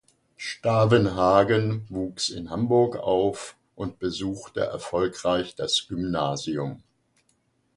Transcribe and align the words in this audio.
Stavenhagen 0.35 1.85
wuchs 1.91 2.29
in 2.29 2.49
Hamburg 2.49 2.95
auf 2.97 3.55
und 3.75 3.99
besuchte 3.99 4.61
erfolgreich 4.61 5.53
das 5.53 5.85
Gymnasium. 5.87 6.81